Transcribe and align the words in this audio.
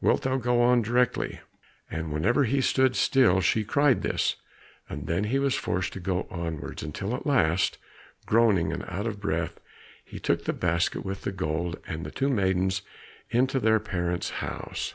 Wilt 0.00 0.22
thou 0.22 0.38
go 0.38 0.62
on 0.62 0.80
directly?" 0.80 1.40
And 1.90 2.10
whenever 2.10 2.44
he 2.44 2.62
stood 2.62 2.96
still, 2.96 3.42
she 3.42 3.62
cried 3.62 4.00
this, 4.00 4.36
and 4.88 5.06
then 5.06 5.24
he 5.24 5.38
was 5.38 5.54
forced 5.54 5.92
to 5.92 6.00
go 6.00 6.26
onwards, 6.30 6.82
until 6.82 7.14
at 7.14 7.26
last, 7.26 7.76
groaning 8.24 8.72
and 8.72 8.84
out 8.84 9.06
of 9.06 9.20
breath, 9.20 9.60
he 10.02 10.18
took 10.18 10.44
the 10.46 10.54
basket 10.54 11.04
with 11.04 11.24
the 11.24 11.30
gold 11.30 11.78
and 11.86 12.06
the 12.06 12.10
two 12.10 12.30
maidens 12.30 12.80
into 13.28 13.60
their 13.60 13.78
parents' 13.78 14.30
house. 14.40 14.94